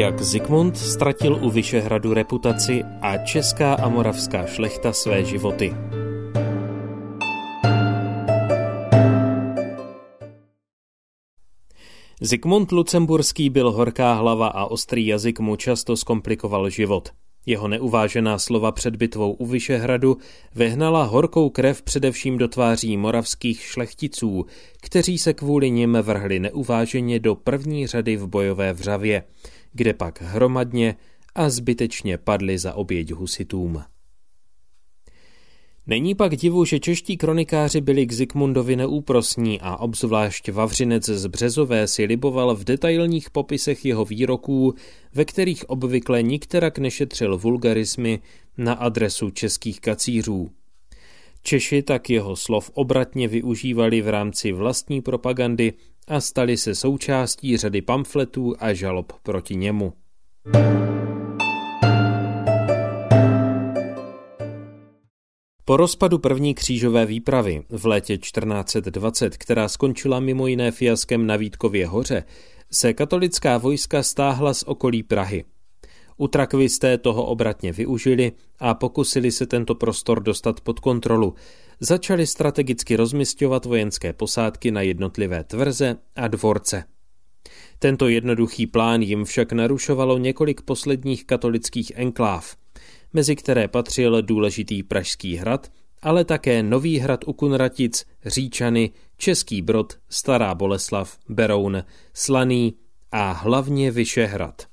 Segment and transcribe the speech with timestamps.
[0.00, 5.74] Jak Zikmund ztratil u Vyšehradu reputaci a česká a moravská šlechta své životy.
[12.20, 17.08] Zikmund Lucemburský byl horká hlava a ostrý jazyk mu často zkomplikoval život.
[17.46, 20.16] Jeho neuvážená slova před bitvou u Vyšehradu
[20.54, 24.46] vehnala horkou krev především do tváří moravských šlechticů,
[24.82, 29.22] kteří se kvůli nim vrhli neuváženě do první řady v bojové vřavě,
[29.72, 30.96] kde pak hromadně
[31.34, 33.82] a zbytečně padli za oběť husitům.
[35.86, 41.86] Není pak divu, že čeští kronikáři byli k Zikmundovi neúprosní a obzvlášť Vavřinec z Březové
[41.86, 44.74] si liboval v detailních popisech jeho výroků,
[45.14, 48.20] ve kterých obvykle nikterak nešetřil vulgarismy
[48.58, 50.50] na adresu českých kacířů.
[51.42, 55.72] Češi tak jeho slov obratně využívali v rámci vlastní propagandy
[56.08, 59.92] a stali se součástí řady pamfletů a žalob proti němu.
[65.64, 71.86] Po rozpadu první křížové výpravy v létě 1420, která skončila mimo jiné fiaskem na Vítkově
[71.86, 72.24] hoře,
[72.72, 75.44] se katolická vojska stáhla z okolí Prahy.
[76.20, 81.34] Utrakvisté toho obratně využili a pokusili se tento prostor dostat pod kontrolu.
[81.80, 86.84] Začali strategicky rozmistovat vojenské posádky na jednotlivé tvrze a dvorce.
[87.78, 92.56] Tento jednoduchý plán jim však narušovalo několik posledních katolických enkláv–
[93.12, 99.98] mezi které patřil důležitý Pražský hrad, ale také Nový hrad u Kunratic, Říčany, Český Brod,
[100.08, 102.74] Stará Boleslav, Beroun, Slaný
[103.12, 104.69] a hlavně Vyšehrad.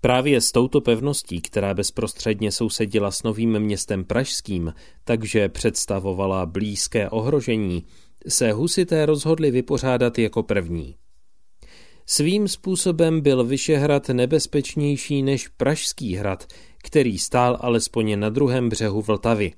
[0.00, 7.84] Právě s touto pevností, která bezprostředně sousedila s novým městem Pražským, takže představovala blízké ohrožení,
[8.28, 10.94] se husité rozhodli vypořádat jako první.
[12.06, 16.46] Svým způsobem byl Vyšehrad nebezpečnější než Pražský hrad,
[16.82, 19.52] který stál alespoň na druhém břehu Vltavy.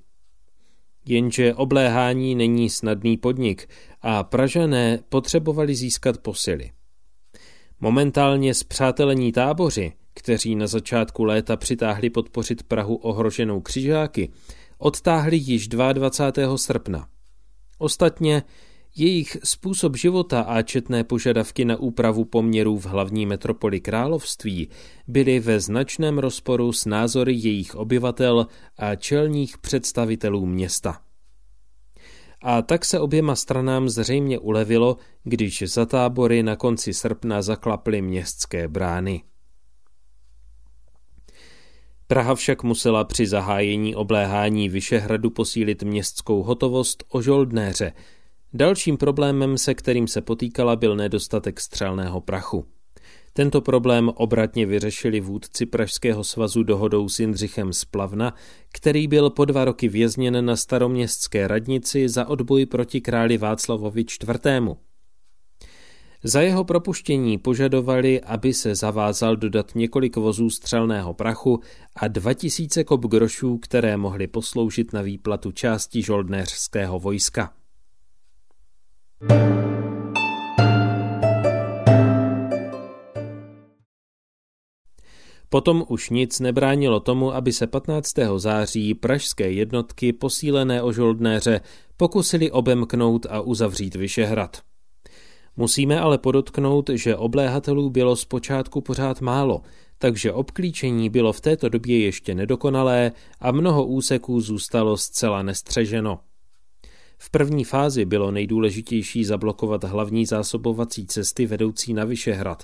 [1.06, 3.68] Jenže obléhání není snadný podnik
[4.02, 6.70] a Pražané potřebovali získat posily.
[7.80, 14.30] Momentálně zpřátelení táboři, kteří na začátku léta přitáhli podpořit Prahu ohroženou křižáky,
[14.78, 16.58] odtáhli již 22.
[16.58, 17.08] srpna.
[17.78, 18.42] Ostatně
[18.96, 24.68] jejich způsob života a četné požadavky na úpravu poměrů v hlavní metropoli království
[25.06, 28.46] byly ve značném rozporu s názory jejich obyvatel
[28.76, 31.00] a čelních představitelů města.
[32.42, 38.68] A tak se oběma stranám zřejmě ulevilo, když za tábory na konci srpna zaklaply městské
[38.68, 39.22] brány.
[42.08, 47.92] Praha však musela při zahájení obléhání Vyšehradu posílit městskou hotovost o žoldnéře–
[48.52, 52.64] Dalším problémem, se kterým se potýkala, byl nedostatek střelného prachu.
[53.32, 58.34] Tento problém obratně vyřešili vůdci Pražského svazu dohodou s Jindřichem Splavna,
[58.72, 64.28] který byl po dva roky vězněn na staroměstské radnici za odboj proti králi Václavovi IV.
[66.24, 71.60] Za jeho propuštění požadovali, aby se zavázal dodat několik vozů střelného prachu
[71.96, 77.52] a 2000 kop grošů, které mohly posloužit na výplatu části žoldnéřského vojska.
[85.48, 88.12] Potom už nic nebránilo tomu, aby se 15.
[88.36, 91.60] září pražské jednotky posílené o žoldnéře
[91.96, 94.67] pokusili obemknout a uzavřít Vyšehrad.
[95.60, 99.62] Musíme ale podotknout, že obléhatelů bylo zpočátku pořád málo,
[99.98, 106.20] takže obklíčení bylo v této době ještě nedokonalé a mnoho úseků zůstalo zcela nestřeženo.
[107.19, 112.62] V první fázi bylo nejdůležitější zablokovat hlavní zásobovací cesty vedoucí na Vyšehrad.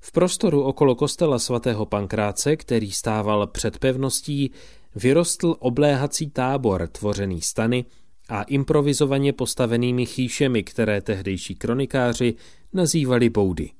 [0.00, 4.50] V prostoru okolo kostela svatého Pankráce, který stával před pevností,
[4.94, 7.84] vyrostl obléhací tábor tvořený stany
[8.28, 12.34] a improvizovaně postavenými chýšemi, které tehdejší kronikáři
[12.72, 13.70] nazývali boudy.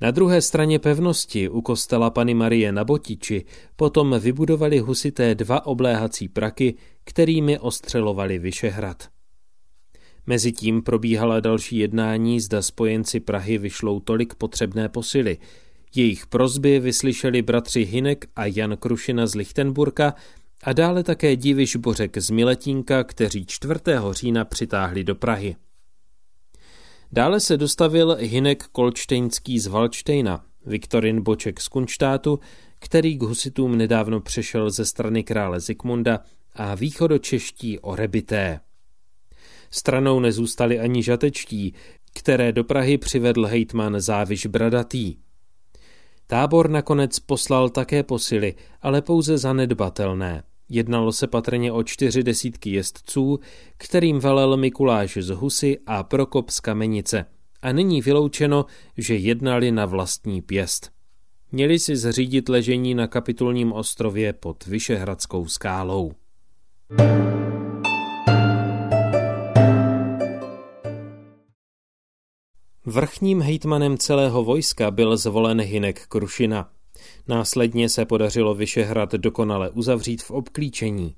[0.00, 3.44] Na druhé straně pevnosti u kostela Pany Marie na Botiči
[3.76, 6.74] potom vybudovali husité dva obléhací praky,
[7.04, 9.08] kterými ostřelovali Vyšehrad.
[10.26, 15.38] Mezitím probíhala další jednání, zda spojenci Prahy vyšlou tolik potřebné posily.
[15.94, 20.14] Jejich prozby vyslyšeli bratři Hinek a Jan Krušina z Lichtenburka
[20.62, 23.74] a dále také Diviš Bořek z Miletínka, kteří 4.
[24.10, 25.56] října přitáhli do Prahy.
[27.12, 32.40] Dále se dostavil Hinek Kolčtejnský z Valčtejna, Viktorin Boček z Kunštátu,
[32.78, 36.20] který k husitům nedávno přešel ze strany krále Zikmunda
[36.54, 38.60] a východočeští orebité.
[39.70, 41.74] Stranou nezůstali ani žatečtí,
[42.14, 45.16] které do Prahy přivedl hejtman Záviš Bradatý.
[46.26, 50.42] Tábor nakonec poslal také posily, ale pouze zanedbatelné.
[50.68, 53.40] Jednalo se patrně o čtyři desítky jezdců,
[53.76, 57.24] kterým velel Mikuláš z Husy a Prokop z Kamenice.
[57.62, 58.66] A není vyloučeno,
[58.96, 60.90] že jednali na vlastní pěst.
[61.52, 66.12] Měli si zřídit ležení na kapitulním ostrově pod Vyšehradskou skálou.
[72.86, 76.70] Vrchním hejtmanem celého vojska byl zvolen Hinek Krušina.
[77.28, 81.14] Následně se podařilo Vyšehrad dokonale uzavřít v obklíčení.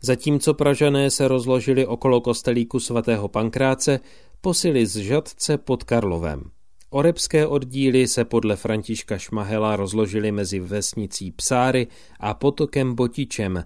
[0.00, 4.00] Zatímco Pražané se rozložili okolo kostelíku svatého Pankráce,
[4.40, 6.50] posily z Žadce pod Karlovem.
[6.90, 11.86] Orebské oddíly se podle Františka Šmahela rozložily mezi vesnicí Psáry
[12.20, 13.64] a potokem Botičem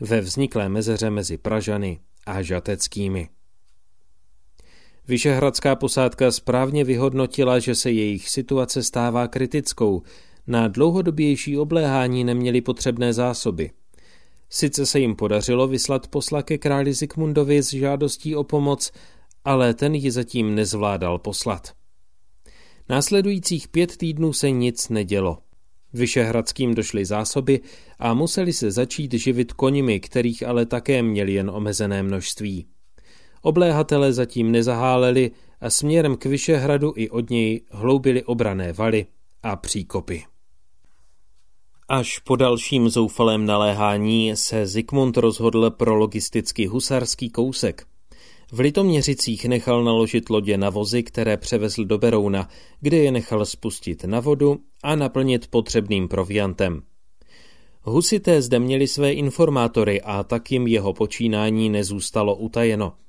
[0.00, 3.28] ve vzniklé mezeře mezi Pražany a Žateckými.
[5.08, 10.02] Vyšehradská posádka správně vyhodnotila, že se jejich situace stává kritickou.
[10.46, 13.70] Na dlouhodobější obléhání neměli potřebné zásoby.
[14.50, 18.92] Sice se jim podařilo vyslat posla ke králi Zikmundovi s žádostí o pomoc,
[19.44, 21.72] ale ten ji zatím nezvládal poslat.
[22.88, 25.38] Následujících pět týdnů se nic nedělo.
[25.92, 27.60] Vyšehradským došly zásoby
[27.98, 32.66] a museli se začít živit koněmi, kterých ale také měli jen omezené množství.
[33.42, 39.06] Obléhatele zatím nezaháleli a směrem k Vyšehradu i od něj hloubili obrané valy
[39.42, 40.24] a příkopy.
[41.88, 47.86] Až po dalším zoufalém naléhání se Zikmund rozhodl pro logisticky husarský kousek.
[48.52, 52.48] V Litoměřicích nechal naložit lodě na vozy, které převezl do Berouna,
[52.80, 56.82] kde je nechal spustit na vodu a naplnit potřebným proviantem.
[57.82, 62.92] Husité zde měli své informátory a tak jim jeho počínání nezůstalo utajeno–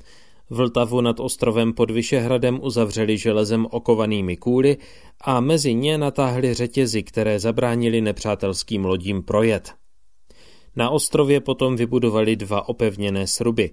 [0.54, 4.78] Vltavu nad ostrovem pod Vyšehradem uzavřeli železem okovanými kůly
[5.22, 9.74] a mezi ně natáhli řetězy, které zabránili nepřátelským lodím projet.
[10.76, 13.72] Na ostrově potom vybudovali dva opevněné sruby.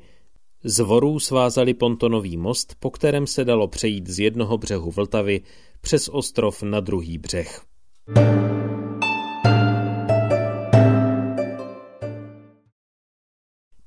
[0.64, 5.40] Z vorů svázali pontonový most, po kterém se dalo přejít z jednoho břehu Vltavy
[5.80, 7.62] přes ostrov na druhý břeh.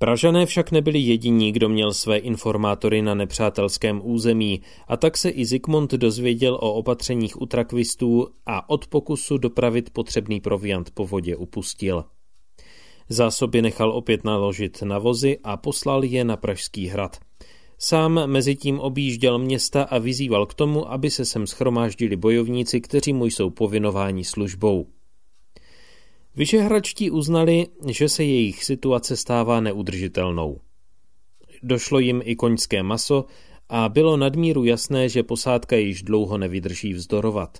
[0.01, 5.45] Pražané však nebyli jediní, kdo měl své informátory na nepřátelském území a tak se i
[5.45, 12.03] Zikmund dozvěděl o opatřeních utrakvistů a od pokusu dopravit potřebný proviant po vodě upustil.
[13.09, 17.18] Zásoby nechal opět naložit na vozy a poslal je na Pražský hrad.
[17.77, 23.13] Sám mezi tím objížděl města a vyzýval k tomu, aby se sem schromáždili bojovníci, kteří
[23.13, 24.88] mu jsou povinováni službou.
[26.35, 30.59] Vyšehračtí uznali, že se jejich situace stává neudržitelnou.
[31.63, 33.25] Došlo jim i koňské maso
[33.69, 37.57] a bylo nadmíru jasné, že posádka již dlouho nevydrží vzdorovat.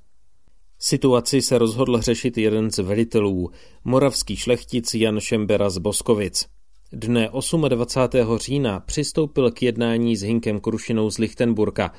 [0.80, 3.52] Situaci se rozhodl řešit jeden z velitelů,
[3.84, 6.46] moravský šlechtic Jan Šembera z Boskovic.
[6.94, 7.30] Dne
[7.70, 8.38] 28.
[8.38, 11.94] října přistoupil k jednání s Hinkem Krušinou z Lichtenburka,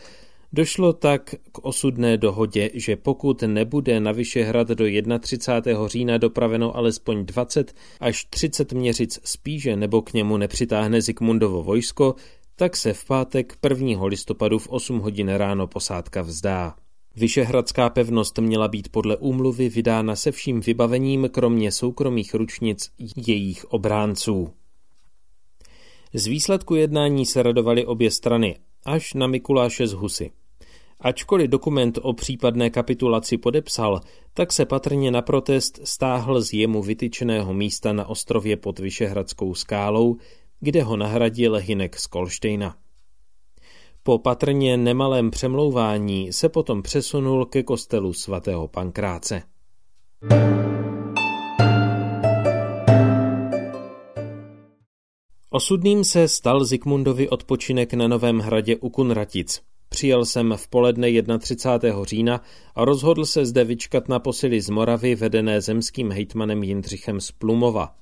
[0.55, 4.85] Došlo tak k osudné dohodě, že pokud nebude na Vyšehrad do
[5.21, 5.89] 31.
[5.89, 12.15] října dopraveno alespoň 20 až 30 měřic spíže nebo k němu nepřitáhne Zikmundovo vojsko,
[12.57, 14.07] tak se v pátek 1.
[14.07, 16.75] listopadu v 8 hodin ráno posádka vzdá.
[17.17, 22.91] Vyšehradská pevnost měla být podle úmluvy vydána se vším vybavením, kromě soukromých ručnic
[23.27, 24.51] jejich obránců.
[26.15, 30.31] Z výsledku jednání se radovaly obě strany, až na Mikuláše z Husy.
[31.05, 34.01] Ačkoliv dokument o případné kapitulaci podepsal,
[34.35, 40.17] tak se patrně na protest stáhl z jemu vytyčeného místa na ostrově pod Vyšehradskou skálou,
[40.61, 42.77] kde ho nahradil Hinek z Kolštejna.
[44.03, 49.43] Po patrně nemalém přemlouvání se potom přesunul ke kostelu svatého Pankráce.
[55.51, 59.72] Osudným se stal Zikmundovi odpočinek na Novém hradě u Kunratic.
[59.93, 62.05] Přijel jsem v poledne 31.
[62.05, 62.41] října
[62.75, 67.95] a rozhodl se zde vyčkat na posily z Moravy vedené zemským hejtmanem Jindřichem z Plumova.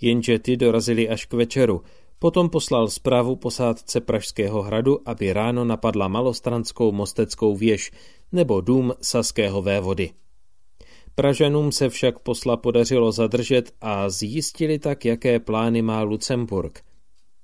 [0.00, 1.82] Jenže ty dorazili až k večeru.
[2.18, 7.90] Potom poslal zprávu posádce Pražského hradu, aby ráno napadla malostranskou mosteckou věž
[8.32, 10.10] nebo dům saského vévody.
[11.14, 16.80] Pražanům se však posla podařilo zadržet a zjistili tak, jaké plány má Lucemburg.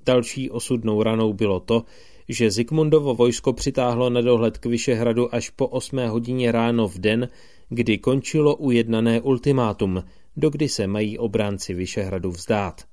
[0.07, 1.85] Další osudnou ranou bylo to,
[2.29, 7.29] že Zikmundovo vojsko přitáhlo na dohled k Vyšehradu až po 8 hodině ráno v den,
[7.69, 10.05] kdy končilo ujednané ultimátum,
[10.37, 12.85] dokdy se mají obránci Vyšehradu vzdát.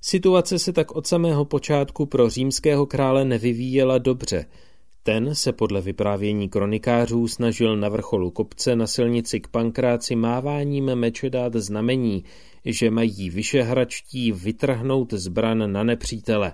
[0.00, 4.46] Situace se tak od samého počátku pro římského krále nevyvíjela dobře.
[5.02, 11.30] Ten se podle vyprávění kronikářů snažil na vrcholu kopce na silnici k Pankráci máváním meče
[11.30, 12.24] dát znamení,
[12.64, 16.52] že mají vyšehračtí vytrhnout zbran na nepřítele.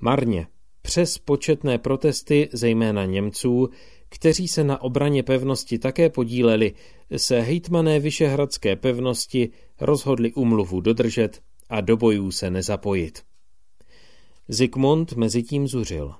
[0.00, 0.46] Marně,
[0.82, 3.68] přes početné protesty, zejména Němců,
[4.08, 6.74] kteří se na obraně pevnosti také podíleli,
[7.16, 13.22] se hejtmané Vyšehradské pevnosti rozhodli umluvu dodržet a do bojů se nezapojit.
[14.48, 16.14] Zikmund mezitím zuřil.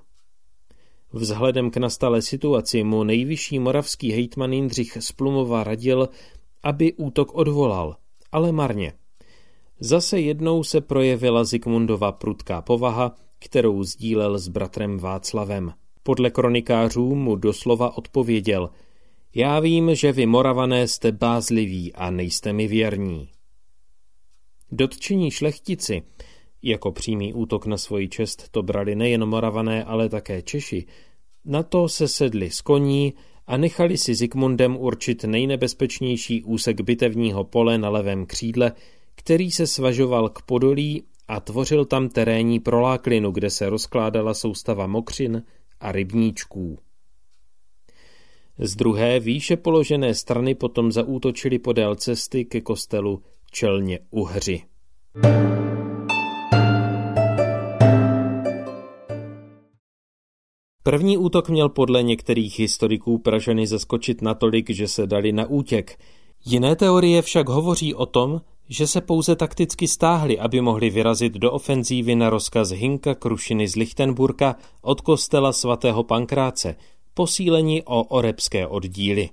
[1.13, 6.09] Vzhledem k nastalé situaci mu nejvyšší moravský hejtman Jindřich Splumova radil,
[6.63, 7.95] aby útok odvolal,
[8.31, 8.93] ale marně.
[9.79, 15.73] Zase jednou se projevila Zikmundova prudká povaha, kterou sdílel s bratrem Václavem.
[16.03, 18.69] Podle kronikářů mu doslova odpověděl
[19.35, 23.29] Já vím, že vy moravané jste bázliví a nejste mi věrní.
[24.71, 26.03] Dotčení šlechtici,
[26.61, 30.85] jako přímý útok na svoji čest to brali nejen moravané, ale také Češi,
[31.45, 33.13] na to se sedli z koní
[33.47, 38.71] a nechali si Zikmundem určit nejnebezpečnější úsek bitevního pole na levém křídle,
[39.15, 45.43] který se svažoval k Podolí a tvořil tam terénní proláklinu, kde se rozkládala soustava mokřin
[45.79, 46.77] a rybníčků.
[48.59, 54.63] Z druhé výše položené strany potom zaútočili podél cesty ke kostelu čelně Uhři.
[60.83, 65.99] První útok měl podle některých historiků Pražany zaskočit natolik, že se dali na útěk.
[66.45, 68.41] Jiné teorie však hovoří o tom,
[68.71, 73.75] že se pouze takticky stáhli, aby mohli vyrazit do ofenzívy na rozkaz Hinka Krušiny z
[73.75, 76.75] Lichtenburka od kostela svatého Pankráce,
[77.13, 79.29] posílení o orepské oddíly.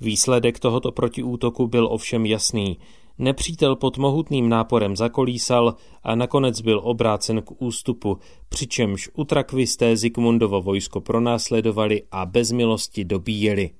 [0.00, 2.78] Výsledek tohoto protiútoku byl ovšem jasný.
[3.18, 11.00] Nepřítel pod mohutným náporem zakolísal a nakonec byl obrácen k ústupu, přičemž utrakvisté Zikmundovo vojsko
[11.00, 13.70] pronásledovali a bez milosti dobíjeli.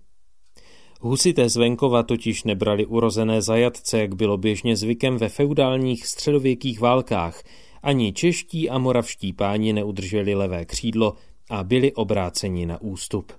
[1.00, 7.42] Husité z venkova totiž nebrali urozené zajatce, jak bylo běžně zvykem ve feudálních středověkých válkách.
[7.82, 11.14] Ani čeští a moravští páni neudrželi levé křídlo
[11.50, 13.32] a byli obráceni na ústup.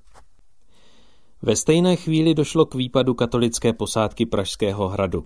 [1.42, 5.26] Ve stejné chvíli došlo k výpadu katolické posádky Pražského hradu.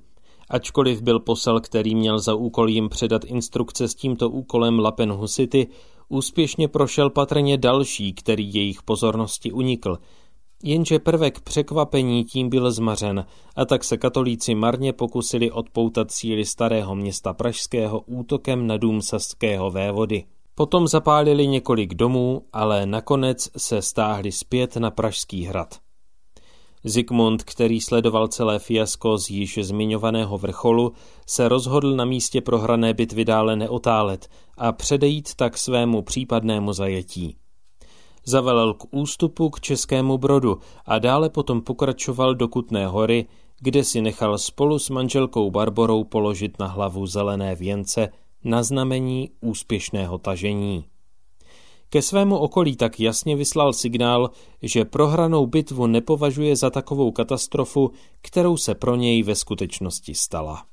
[0.49, 5.67] Ačkoliv byl posel, který měl za úkol jim předat instrukce s tímto úkolem Lapen Husity,
[6.09, 9.97] úspěšně prošel patrně další, který jejich pozornosti unikl–
[10.63, 13.25] Jenže prvek překvapení tím byl zmařen
[13.55, 19.71] a tak se katolíci marně pokusili odpoutat síly starého města Pražského útokem na dům saského
[19.71, 20.23] vévody.
[20.55, 25.79] Potom zapálili několik domů, ale nakonec se stáhli zpět na Pražský hrad.
[26.83, 30.93] Zikmund, který sledoval celé fiasko z již zmiňovaného vrcholu,
[31.27, 34.27] se rozhodl na místě prohrané bitvy dále neotálet
[34.57, 37.35] a předejít tak svému případnému zajetí.
[38.25, 43.25] Zavelel k ústupu k Českému Brodu a dále potom pokračoval do Kutné hory,
[43.59, 48.09] kde si nechal spolu s manželkou Barborou položit na hlavu zelené věnce
[48.43, 50.85] na znamení úspěšného tažení.
[51.89, 54.29] Ke svému okolí tak jasně vyslal signál,
[54.61, 60.63] že prohranou bitvu nepovažuje za takovou katastrofu, kterou se pro něj ve skutečnosti stala.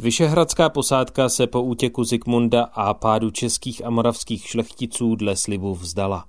[0.00, 6.24] Vyšehradská posádka se po útěku Zikmunda a pádu českých a moravských šlechticů dle slibu vzdala.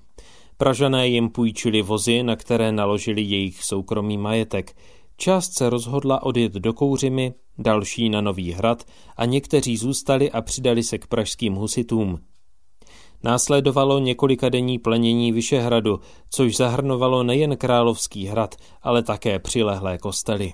[0.57, 4.75] Pražané jim půjčili vozy, na které naložili jejich soukromý majetek.
[5.17, 8.83] Část se rozhodla odjet do Kouřimy, další na Nový hrad
[9.17, 12.19] a někteří zůstali a přidali se k pražským husitům.
[13.23, 15.99] Následovalo několika denní plenění Vyšehradu,
[16.29, 20.53] což zahrnovalo nejen Královský hrad, ale také přilehlé kostely.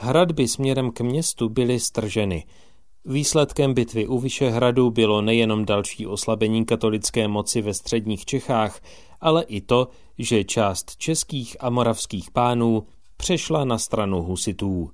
[0.00, 2.44] Hradby směrem k městu byly strženy.
[3.04, 8.80] Výsledkem bitvy u Vyšehradu bylo nejenom další oslabení katolické moci ve středních Čechách,
[9.20, 9.88] ale i to,
[10.18, 12.86] že část českých a moravských pánů
[13.16, 14.90] přešla na stranu husitů.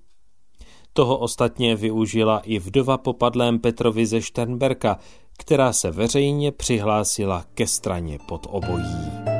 [0.92, 4.98] Toho ostatně využila i vdova popadlém Petrovi ze Šternberka,
[5.38, 9.33] která se veřejně přihlásila ke straně pod obojí.